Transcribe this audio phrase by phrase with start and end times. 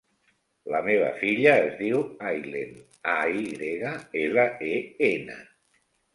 [0.75, 2.01] La meva filla es diu
[2.31, 2.73] Aylen:
[3.17, 3.93] a, i grega,
[4.25, 4.75] ela, e,
[5.13, 5.39] ena.